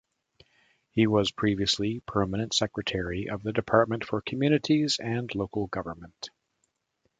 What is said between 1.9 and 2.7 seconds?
Permanent